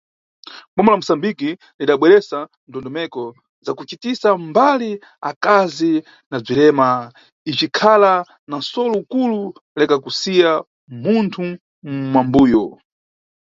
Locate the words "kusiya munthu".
10.03-11.41